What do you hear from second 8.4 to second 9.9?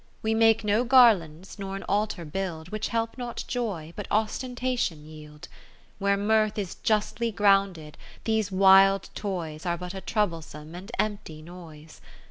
wild toys Are